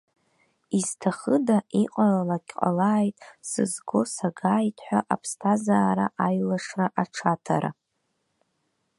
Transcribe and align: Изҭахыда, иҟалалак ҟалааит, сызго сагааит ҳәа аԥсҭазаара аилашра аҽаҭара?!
Изҭахыда, 0.77 1.57
иҟалалак 1.81 2.45
ҟалааит, 2.59 3.17
сызго 3.49 4.01
сагааит 4.15 4.77
ҳәа 4.85 4.99
аԥсҭазаара 5.13 6.05
аилашра 6.25 6.87
аҽаҭара?! 7.01 7.71